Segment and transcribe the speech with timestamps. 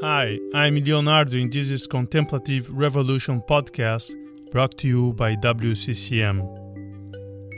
[0.00, 4.12] Hi, I'm Leonardo, and this is Contemplative Revolution podcast
[4.50, 6.40] brought to you by WCCM.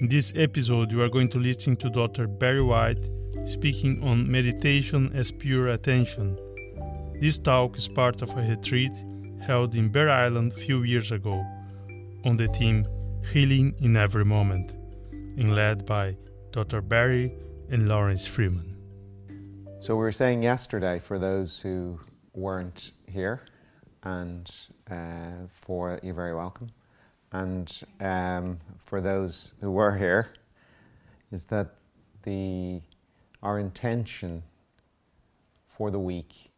[0.03, 2.27] In this episode, you are going to listen to Dr.
[2.27, 3.09] Barry White
[3.47, 6.39] speaking on meditation as pure attention.
[7.21, 8.93] This talk is part of a retreat
[9.41, 11.43] held in Bere Island a few years ago
[12.27, 12.87] on the theme
[13.33, 14.73] Healing in Every Moment,
[15.13, 16.17] and led by
[16.53, 16.83] Dr.
[16.83, 17.33] Barry
[17.71, 18.77] and Laurence Freeman.
[19.79, 22.01] So we were saying yesterday, for those who
[22.37, 23.41] weren't here,
[24.05, 24.49] and
[24.91, 26.71] uh, for you're very welcome,
[27.33, 30.29] and um, for those who were here,
[31.33, 31.75] is that
[32.23, 32.81] the
[33.43, 34.43] our intention
[35.67, 36.51] for the week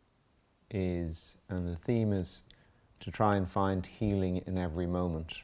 [0.71, 2.45] is, and the theme is
[3.01, 5.39] to try and find healing in every moment.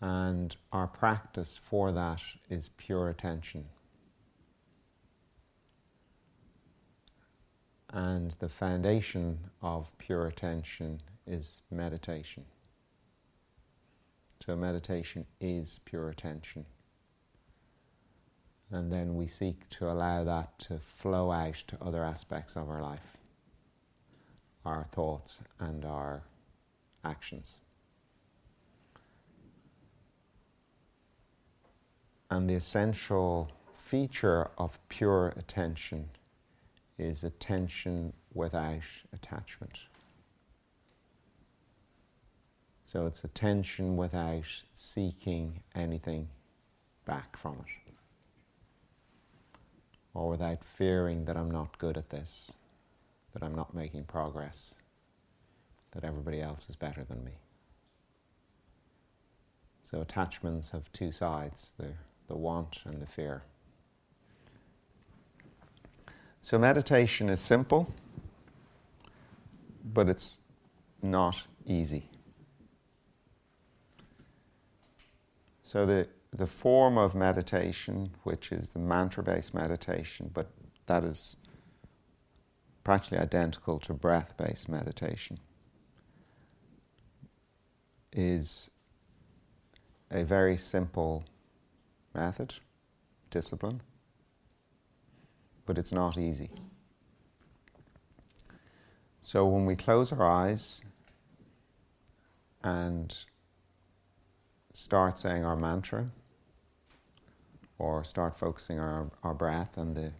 [0.00, 3.64] And our practice for that is pure attention.
[7.94, 12.44] And the foundation of pure attention is meditation.
[14.44, 16.66] So, meditation is pure attention.
[18.72, 22.82] And then we seek to allow that to flow out to other aspects of our
[22.82, 23.16] life,
[24.64, 26.24] our thoughts and our
[27.04, 27.60] actions.
[32.28, 36.08] And the essential feature of pure attention
[36.98, 39.80] is attention without attachment.
[42.84, 46.28] So it's attention without seeking anything
[47.04, 47.92] back from it.
[50.12, 52.52] Or without fearing that I'm not good at this,
[53.32, 54.74] that I'm not making progress,
[55.92, 57.32] that everybody else is better than me.
[59.82, 61.74] So attachments have two sides.
[61.78, 63.42] They're the want and the fear.
[66.44, 67.90] So, meditation is simple,
[69.82, 70.40] but it's
[71.00, 72.10] not easy.
[75.62, 80.50] So, the, the form of meditation, which is the mantra based meditation, but
[80.84, 81.38] that is
[82.84, 85.38] practically identical to breath based meditation,
[88.12, 88.70] is
[90.10, 91.24] a very simple
[92.14, 92.52] method,
[93.30, 93.80] discipline,
[95.66, 96.50] but it's not easy.
[99.22, 100.82] So when we close our eyes
[102.62, 103.16] and
[104.72, 106.10] start saying our mantra,
[107.78, 110.12] or start focusing our, our breath, and the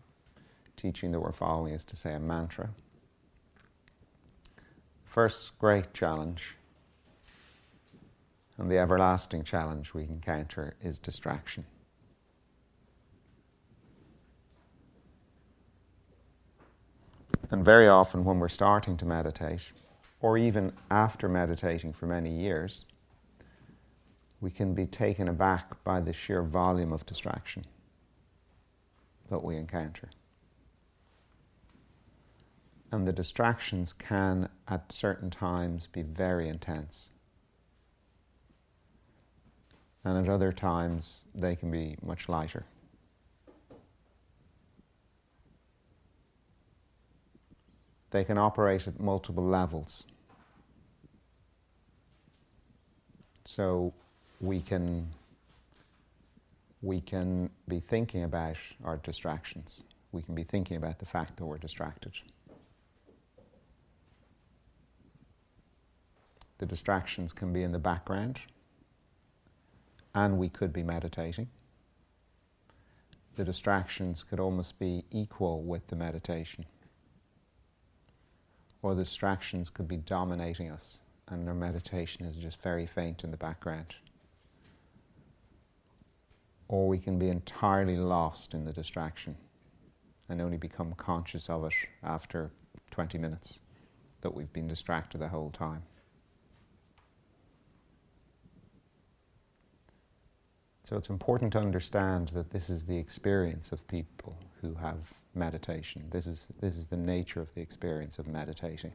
[0.76, 2.70] teaching that we're following is to say a mantra.
[5.04, 6.56] First great challenge
[8.58, 11.64] and the everlasting challenge we encounter is distraction.
[17.50, 19.72] And very often, when we're starting to meditate,
[20.20, 22.86] or even after meditating for many years,
[24.40, 27.64] we can be taken aback by the sheer volume of distraction
[29.30, 30.10] that we encounter.
[32.90, 37.10] And the distractions can, at certain times, be very intense.
[40.04, 42.66] And at other times, they can be much lighter.
[48.14, 50.04] They can operate at multiple levels.
[53.44, 53.92] So
[54.40, 55.08] we can
[56.80, 59.82] we can be thinking about our distractions.
[60.12, 62.12] We can be thinking about the fact that we're distracted.
[66.58, 68.38] The distractions can be in the background,
[70.14, 71.48] and we could be meditating.
[73.34, 76.64] The distractions could almost be equal with the meditation
[78.84, 83.30] or the distractions could be dominating us, and our meditation is just very faint in
[83.30, 83.94] the background.
[86.68, 89.36] Or we can be entirely lost in the distraction
[90.28, 91.72] and only become conscious of it
[92.02, 92.50] after
[92.90, 93.60] 20 minutes
[94.20, 95.82] that we've been distracted the whole time.
[100.84, 106.04] So it's important to understand that this is the experience of people who have meditation.
[106.10, 108.92] This is, this is the nature of the experience of meditating.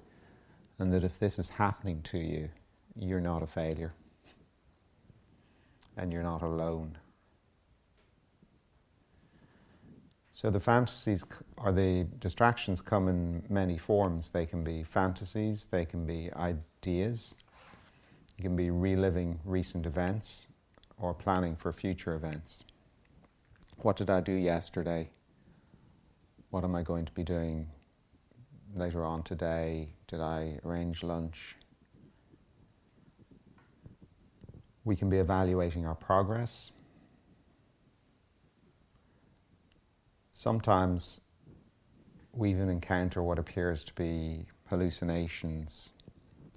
[0.80, 2.50] And that if this is happening to you,
[2.95, 3.94] you're not a failure.
[5.95, 6.98] And you're not alone.
[10.31, 11.25] So the fantasies
[11.57, 14.30] or the distractions come in many forms.
[14.30, 17.36] They can be fantasies, they can be ideas,
[18.38, 20.48] it can be reliving recent events,
[20.98, 22.63] or planning for future events.
[23.81, 25.10] What did I do yesterday?
[26.50, 27.68] What am I going to be doing
[28.75, 29.90] later on today?
[30.07, 31.56] Did I arrange lunch?
[34.84, 36.72] We can be evaluating our progress.
[40.31, 41.22] Sometimes
[42.34, 45.94] we even encounter what appears to be hallucinations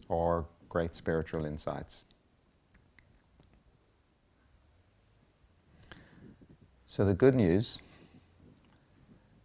[0.09, 2.05] or great spiritual insights.
[6.87, 7.81] So, the good news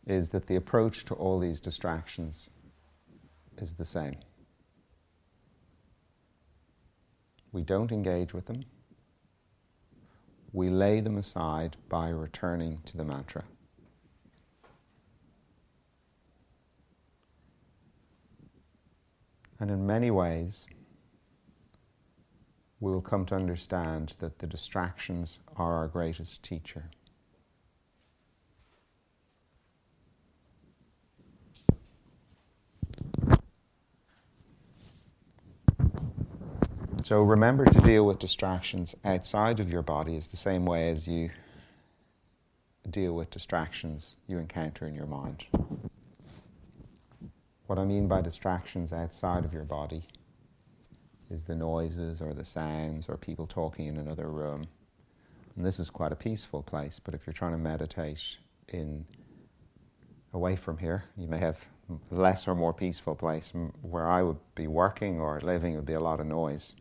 [0.07, 2.49] is that the approach to all these distractions
[3.57, 4.15] is the same.
[7.51, 8.63] We don't engage with them,
[10.53, 13.43] we lay them aside by returning to the mantra.
[19.59, 20.67] And in many ways,
[22.79, 26.91] we will come to understand that the distractions are our greatest teacher.
[37.07, 41.07] So remember to deal with distractions outside of your body is the same way as
[41.07, 41.29] you
[42.89, 45.45] deal with distractions you encounter in your mind.
[47.67, 50.03] What I mean by distractions outside of your body
[51.31, 54.67] is the noises or the sounds or people talking in another room.
[55.55, 58.35] And this is quite a peaceful place, but if you're trying to meditate
[58.67, 59.05] in
[60.33, 61.67] away from here, you may have
[62.11, 63.53] less or more peaceful place.
[63.81, 66.75] Where I would be working or living would be a lot of noise.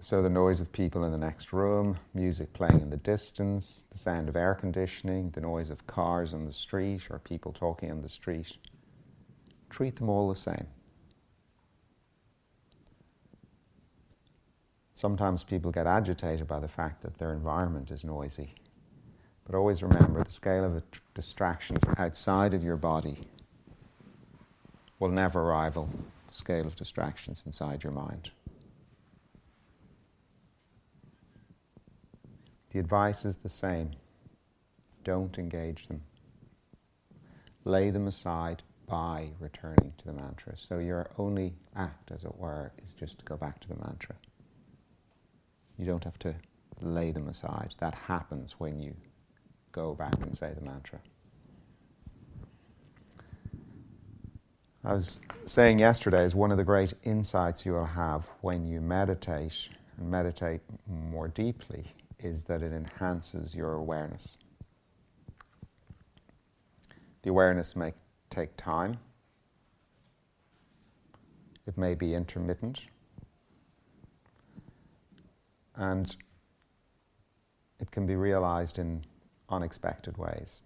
[0.00, 3.98] So the noise of people in the next room, music playing in the distance, the
[3.98, 8.00] sound of air conditioning, the noise of cars on the street or people talking on
[8.00, 8.58] the street.
[9.70, 10.68] Treat them all the same.
[14.94, 18.54] Sometimes people get agitated by the fact that their environment is noisy.
[19.44, 20.82] But always remember the scale of
[21.14, 23.18] distractions outside of your body
[25.00, 25.88] will never rival
[26.28, 28.30] the scale of distractions inside your mind.
[32.70, 33.92] The advice is the same
[35.04, 36.02] don't engage them.
[37.64, 40.54] Lay them aside by returning to the mantra.
[40.56, 44.16] So your only act, as it were, is just to go back to the mantra.
[45.78, 46.34] You don't have to
[46.82, 47.74] lay them aside.
[47.78, 48.94] That happens when you
[49.72, 51.00] go back and say the mantra.
[54.84, 58.80] I was saying yesterday is one of the great insights you will have when you
[58.80, 61.84] meditate and meditate more deeply
[62.18, 64.38] is that it enhances your awareness.
[67.22, 67.94] The awareness may
[68.30, 68.98] take time,
[71.66, 72.86] it may be intermittent,
[75.74, 76.16] and
[77.80, 79.04] it can be realized in
[79.48, 80.62] unexpected ways.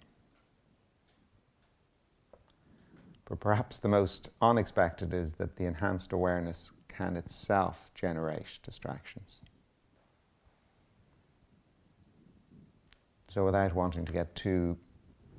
[3.24, 9.42] But perhaps the most unexpected is that the enhanced awareness can itself generate distractions.
[13.32, 14.76] So, without wanting to get too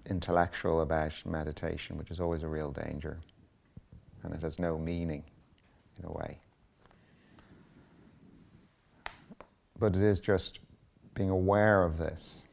[0.07, 3.19] intellectual about meditation, which is always a real danger,
[4.23, 5.23] and it has no meaning
[5.99, 6.39] in a way.
[9.77, 10.61] But it is just
[11.13, 12.45] being aware of this,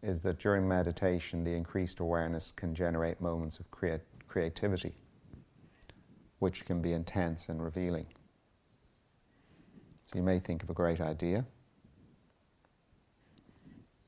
[0.00, 4.94] is that during meditation, the increased awareness can generate moments of creat- creativity,
[6.38, 8.06] which can be intense and revealing.
[10.04, 11.46] So you may think of a great idea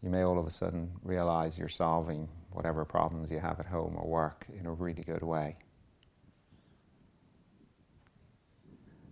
[0.02, 3.96] you may all of a sudden realize you're solving whatever problems you have at home
[3.96, 5.56] or work in a really good way.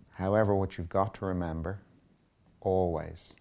[0.09, 1.79] However, what you've got to remember
[2.61, 3.35] always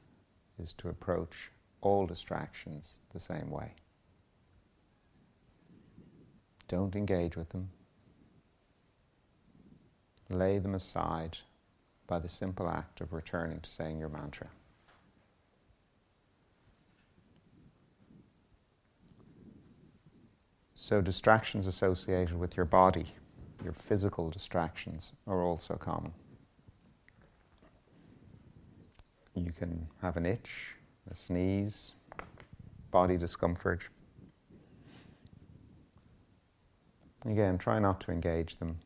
[0.58, 1.50] is to approach
[1.80, 3.72] all distractions the same way.
[6.68, 7.70] Don't engage with them.
[10.28, 11.38] Lay them aside
[12.06, 14.48] by the simple act of returning to saying your mantra.
[20.88, 23.04] So, distractions associated with your body,
[23.62, 26.14] your physical distractions, are also common.
[29.34, 30.76] You can have an itch,
[31.10, 31.94] a sneeze,
[32.90, 33.86] body discomfort.
[37.26, 38.78] Again, try not to engage them.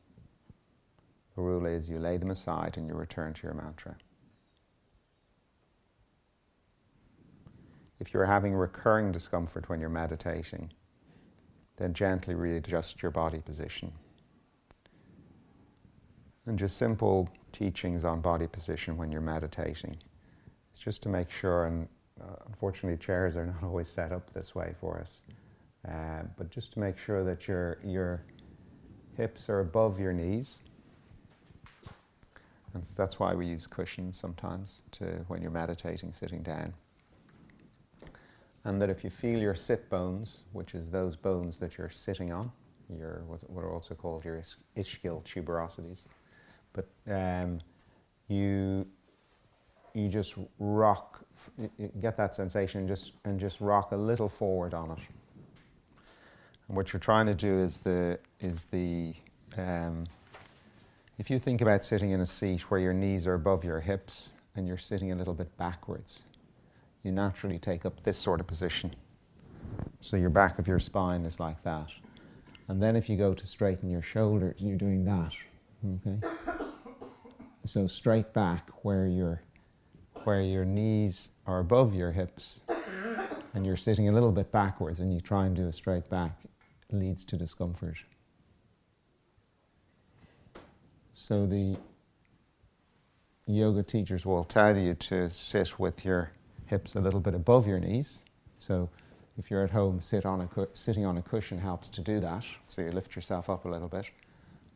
[1.37, 3.95] The rule is you lay them aside and you return to your mantra.
[8.01, 10.73] If you're having recurring discomfort when you're meditating,
[11.83, 13.91] then gently readjust your body position.
[16.47, 19.97] And just simple teachings on body position when you're meditating.
[20.71, 21.89] It's just to make sure, and
[22.21, 25.25] uh, unfortunately, chairs are not always set up this way for us.
[25.89, 28.23] Uh, but just to make sure that your, your
[29.17, 30.61] hips are above your knees.
[32.75, 36.75] And that's why we use cushions sometimes to, when you're meditating sitting down.
[38.65, 42.33] And that if you feel your sit bones, which is those bones that you're sitting
[42.33, 42.53] on,
[42.99, 44.41] your what are also called your
[44.77, 46.07] ischial tuberosities,
[46.73, 47.61] but um,
[48.29, 48.87] you
[49.95, 51.21] you just rock,
[52.01, 54.99] get that sensation, and just and just rock a little forward on it.
[56.69, 59.15] And what you're trying to do is the is the
[59.59, 60.07] um,
[61.19, 64.33] if you think about sitting in a seat where your knees are above your hips
[64.57, 66.27] and you're sitting a little bit backwards,
[67.03, 68.95] you naturally take up this sort of position.
[70.01, 71.89] So your back of your spine is like that.
[72.69, 75.33] And then if you go to straighten your shoulders, you're doing that.
[76.07, 76.19] Okay?
[77.65, 79.43] So straight back where your
[80.25, 82.61] where your knees are above your hips
[83.55, 86.39] and you're sitting a little bit backwards and you try and do a straight back
[86.93, 87.97] leads to discomfort.
[91.13, 91.77] So the
[93.47, 96.31] yoga teachers will tell you to sit with your
[96.73, 98.23] hips a little bit above your knees.
[98.59, 98.89] So
[99.39, 102.19] if you're at home, sit on a cu- sitting on a cushion helps to do
[102.21, 102.45] that.
[102.67, 104.11] So you lift yourself up a little bit,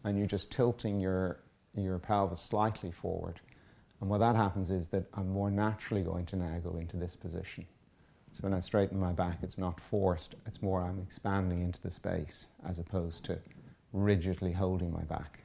[0.05, 1.41] and you're just tilting your
[1.75, 3.41] your pelvis slightly forward.
[4.00, 7.17] And what that happens is that I'm more naturally going to now go into this
[7.17, 7.67] position.
[8.33, 10.35] So when I straighten my back, it's not forced.
[10.47, 13.38] It's more I'm expanding into the space as opposed to
[13.93, 15.41] rigidly holding my back.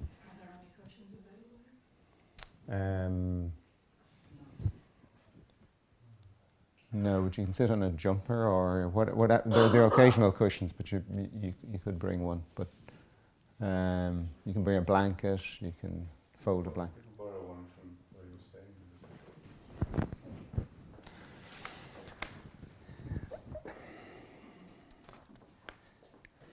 [0.00, 1.12] Are there any cushions
[2.68, 3.06] available?
[3.06, 3.52] Um,
[6.96, 9.14] No, but you can sit on a jumper or what?
[9.14, 9.28] What?
[9.28, 11.04] There, there are occasional cushions, but you,
[11.42, 12.42] you you could bring one.
[12.54, 12.68] But
[13.60, 15.42] um, you can bring a blanket.
[15.60, 16.08] You can
[16.40, 17.02] fold a blanket.
[17.18, 18.64] borrow one from where you staying.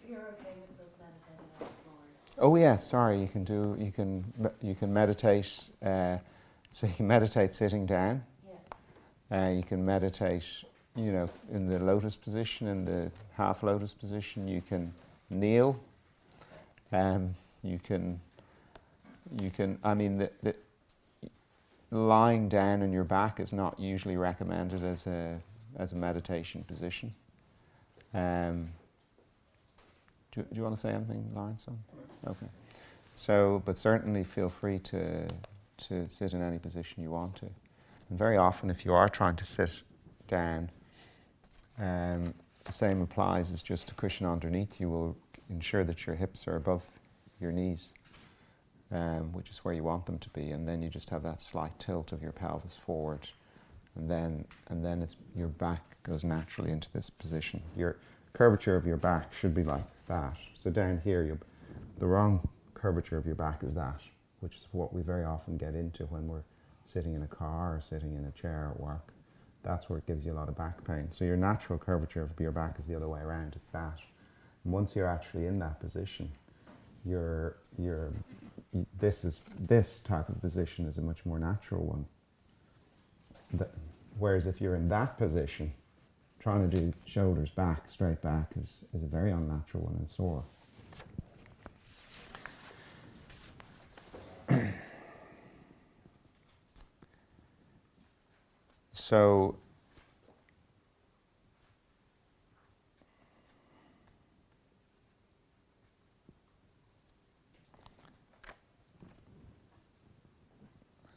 [0.05, 1.65] You're okay with us meditating on the
[2.35, 2.51] floor?
[2.51, 3.21] Oh yeah, sorry.
[3.21, 3.77] You can do.
[3.79, 4.25] You can
[4.61, 5.69] you can meditate.
[5.81, 6.17] Uh,
[6.69, 8.25] so you can meditate sitting down.
[9.33, 10.63] Uh, you can meditate.
[10.95, 14.47] You know, in the lotus position, in the half lotus position.
[14.47, 14.93] You can
[15.31, 15.79] kneel.
[16.91, 18.19] Um, you can.
[19.41, 19.79] You can.
[19.83, 20.55] I mean, the, the
[21.89, 25.39] lying down on your back is not usually recommended as a
[25.77, 27.13] as a meditation position.
[28.13, 28.69] Um,
[30.31, 31.67] do, do you want to say anything, Laurence?
[32.27, 32.47] Okay.
[33.15, 35.27] So, but certainly feel free to
[35.77, 37.47] to sit in any position you want to.
[38.13, 39.81] And very often, if you are trying to sit
[40.27, 40.69] down,
[41.79, 44.79] um, the same applies as just a cushion underneath.
[44.79, 45.17] You will
[45.49, 46.87] ensure that your hips are above
[47.41, 47.95] your knees,
[48.91, 51.41] um, which is where you want them to be, and then you just have that
[51.41, 53.27] slight tilt of your pelvis forward,
[53.95, 57.63] and then and then it's your back goes naturally into this position.
[57.75, 57.97] Your
[58.33, 60.37] curvature of your back should be like that.
[60.53, 61.39] So down here, you
[61.97, 64.01] the wrong curvature of your back is that,
[64.41, 66.43] which is what we very often get into when we're
[66.83, 69.13] sitting in a car or sitting in a chair at work.
[69.63, 71.07] That's where it gives you a lot of back pain.
[71.11, 73.53] So your natural curvature of your back is the other way around.
[73.55, 73.99] It's that.
[74.63, 76.31] And once you're actually in that position,
[77.05, 78.11] you're you're
[78.99, 82.05] this is this type of position is a much more natural one.
[83.53, 83.71] That,
[84.17, 85.73] whereas if you're in that position,
[86.39, 90.43] trying to do shoulders back, straight back is, is a very unnatural one and sore.
[98.93, 99.57] So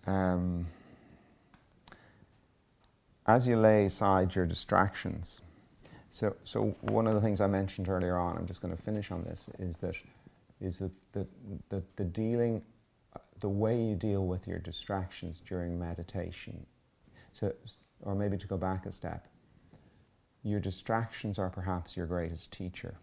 [0.06, 0.66] um,
[3.26, 5.42] as you lay aside your distractions,
[6.10, 9.10] so, so one of the things I mentioned earlier on, I'm just going to finish
[9.10, 9.94] on this, is that
[10.60, 11.26] is that the,
[11.68, 12.62] the, the dealing,
[13.40, 16.64] the way you deal with your distractions during meditation.
[17.36, 17.52] So,
[18.00, 19.26] or maybe to go back a step,
[20.42, 22.96] your distractions are perhaps your greatest teacher.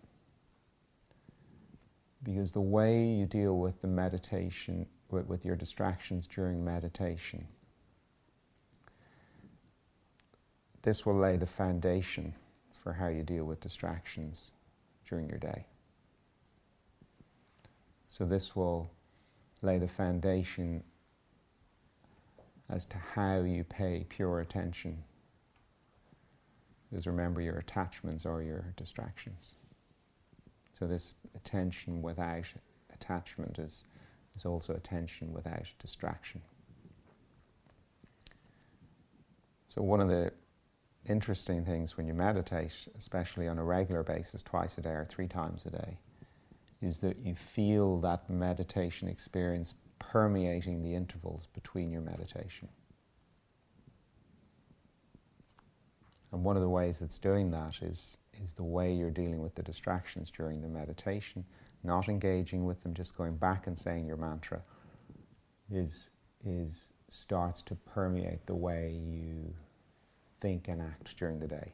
[2.23, 7.47] Because the way you deal with the meditation, with, with your distractions during meditation,
[10.81, 12.33] this will lay the foundation
[12.71, 14.51] for how you deal with distractions
[15.07, 15.67] during your day.
[18.07, 18.89] So, this will
[19.61, 20.83] lay the foundation
[22.69, 25.03] as to how you pay pure attention.
[26.89, 29.57] Because remember, your attachments are your distractions.
[30.73, 32.45] So, this attention without
[32.93, 33.85] attachment is,
[34.35, 36.41] is also attention without distraction.
[39.69, 40.31] So, one of the
[41.09, 45.27] interesting things when you meditate, especially on a regular basis, twice a day or three
[45.27, 45.97] times a day,
[46.81, 49.73] is that you feel that meditation experience
[50.11, 52.67] permeating the intervals between your meditation.
[56.31, 59.53] And one of the ways it's doing that is, is the way you're dealing with
[59.55, 61.45] the distractions during the meditation,
[61.83, 64.61] not engaging with them, just going back and saying your mantra
[65.71, 66.09] is,
[66.43, 69.53] is starts to permeate the way you
[70.41, 71.71] think and act during the day.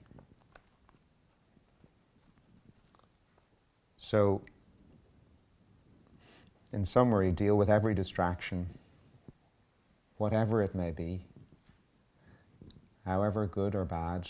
[3.95, 4.41] So,
[6.71, 8.69] in summary, deal with every distraction,
[10.17, 11.25] whatever it may be,
[13.05, 14.27] however good or bad,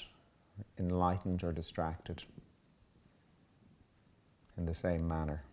[0.77, 2.23] enlightened or distracted,
[4.57, 5.43] in the same manner.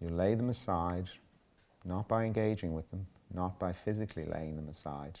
[0.00, 1.08] You lay them aside,
[1.84, 5.20] not by engaging with them, not by physically laying them aside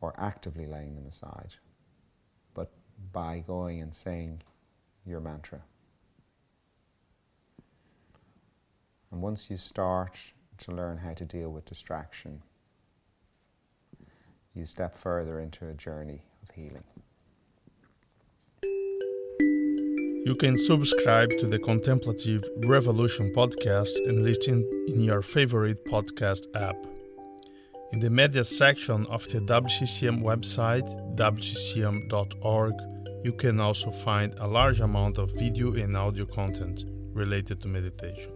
[0.00, 1.56] or actively laying them aside,
[2.54, 2.70] but
[3.12, 4.42] by going and saying
[5.06, 5.62] your mantra.
[9.10, 10.18] And once you start
[10.58, 12.42] to learn how to deal with distraction,
[14.54, 16.84] you step further into a journey of healing.
[20.26, 26.76] You can subscribe to the Contemplative Revolution podcast and listen in your favorite podcast app.
[27.92, 32.74] In the media section of the WCCM website, wccm.org,
[33.24, 38.35] you can also find a large amount of video and audio content related to meditation.